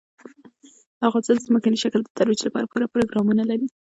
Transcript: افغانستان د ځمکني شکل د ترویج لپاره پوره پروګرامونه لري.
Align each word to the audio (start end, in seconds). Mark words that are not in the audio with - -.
افغانستان 1.07 1.35
د 1.37 1.45
ځمکني 1.47 1.77
شکل 1.83 2.01
د 2.03 2.09
ترویج 2.17 2.39
لپاره 2.47 2.69
پوره 2.71 2.87
پروګرامونه 2.93 3.43
لري. 3.51 3.67